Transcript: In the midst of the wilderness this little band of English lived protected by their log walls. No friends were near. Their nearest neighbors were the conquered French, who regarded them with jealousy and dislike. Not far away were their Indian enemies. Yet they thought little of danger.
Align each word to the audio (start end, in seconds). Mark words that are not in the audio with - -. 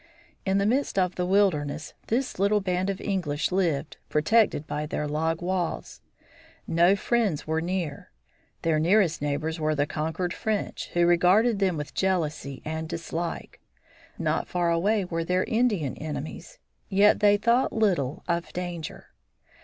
In 0.47 0.57
the 0.57 0.65
midst 0.65 0.97
of 0.97 1.13
the 1.13 1.27
wilderness 1.27 1.93
this 2.07 2.39
little 2.39 2.59
band 2.59 2.89
of 2.89 2.99
English 2.99 3.51
lived 3.51 3.97
protected 4.09 4.65
by 4.65 4.87
their 4.87 5.07
log 5.07 5.43
walls. 5.43 6.01
No 6.65 6.95
friends 6.95 7.45
were 7.45 7.61
near. 7.61 8.09
Their 8.63 8.79
nearest 8.79 9.21
neighbors 9.21 9.59
were 9.59 9.75
the 9.75 9.85
conquered 9.85 10.33
French, 10.33 10.89
who 10.95 11.05
regarded 11.05 11.59
them 11.59 11.77
with 11.77 11.93
jealousy 11.93 12.63
and 12.65 12.89
dislike. 12.89 13.61
Not 14.17 14.47
far 14.47 14.71
away 14.71 15.05
were 15.05 15.23
their 15.23 15.43
Indian 15.43 15.95
enemies. 15.97 16.57
Yet 16.89 17.19
they 17.19 17.37
thought 17.37 17.71
little 17.71 18.23
of 18.27 18.51
danger. 18.53 19.09